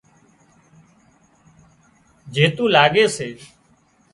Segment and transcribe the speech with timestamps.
[2.33, 3.29] جيتُو لاڳي سي